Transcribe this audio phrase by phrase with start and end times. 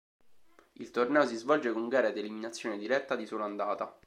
[0.79, 3.95] Il torneo si svolge con gare ad eliminazione diretta di sola andata.